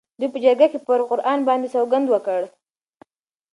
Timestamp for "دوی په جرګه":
0.19-0.67